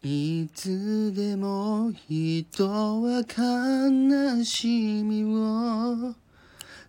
[0.00, 2.68] いつでも人
[3.02, 6.14] は悲しみを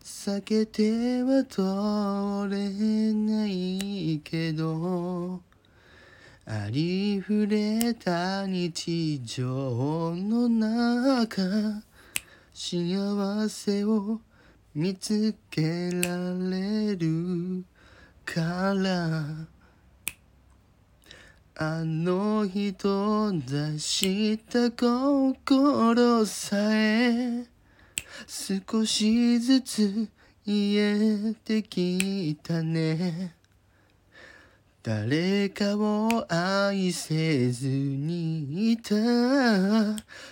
[0.03, 5.41] 避けては通れないけど
[6.45, 11.81] ありふれた日常の中
[12.53, 14.21] 幸せを
[14.75, 16.15] 見つけら
[16.47, 17.65] れる
[18.23, 19.58] から。
[21.61, 27.43] あの人出した心さえ
[28.25, 30.07] 少しずつ
[30.45, 33.35] 癒えてきたね。
[34.81, 38.95] 誰かを愛せずにいた。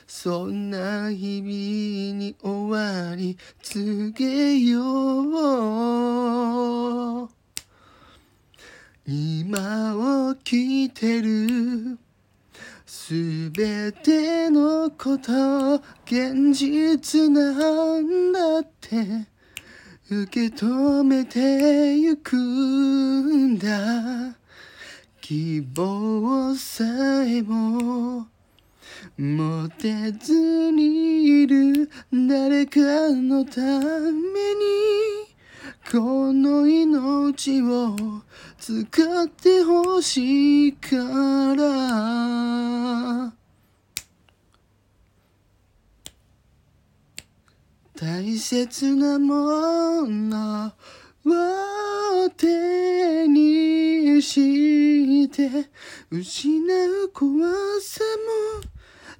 [0.07, 4.81] そんな日々に終わり告げよ
[5.23, 6.36] う。
[9.09, 11.97] 今起きてる。
[12.85, 19.27] すべてのこと現実なんだって。
[20.09, 24.35] 受け止めてゆくんだ。
[25.21, 26.83] 希望さ
[27.25, 28.27] えも
[29.17, 31.89] 持てずにいる。
[32.11, 32.79] 誰か
[33.13, 35.06] のために
[35.89, 37.95] この命を
[38.59, 38.83] 使
[39.23, 40.97] ってほしいか
[41.55, 43.33] ら。
[47.95, 50.73] 大切なもの
[51.25, 55.69] を手にして
[56.11, 56.59] 失
[57.03, 57.47] う怖
[57.79, 58.03] さ
[58.59, 58.61] も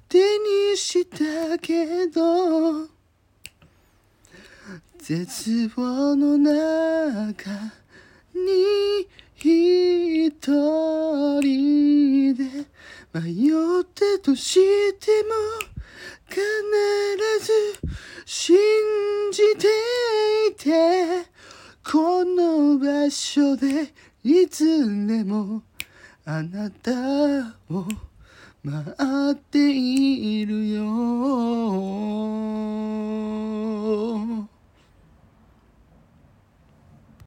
[0.06, 2.97] 手にしたけど。
[4.98, 7.50] 絶望の中
[8.34, 10.32] に一
[11.40, 12.44] 人で
[13.14, 13.30] 迷
[13.80, 14.60] ってとし
[14.94, 15.28] ても
[16.28, 16.42] 必
[17.40, 17.52] ず
[18.26, 18.58] 信
[19.32, 19.68] じて
[20.50, 21.24] いて
[21.90, 25.62] この場所でいつでも
[26.26, 26.90] あなた
[27.70, 27.86] を
[28.62, 28.92] 待
[29.32, 30.84] っているよ。